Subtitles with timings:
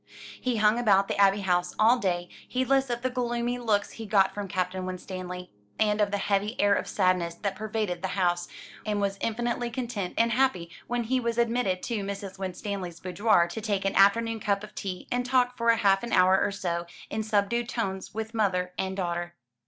[0.41, 4.33] He hung about the Abbey House all day, heedless of the gloomy looks he got
[4.33, 8.47] from Captain Winstanley, and of the heavy air of sadness that pervaded the house,
[8.83, 12.39] and was infinitely content and happy when he was admitted to Mrs.
[12.39, 16.41] Winstanley's boudoir to take an afternoon cup of tea, and talk for half an hour
[16.41, 19.35] or so, in subdued tones, with mother and daughter.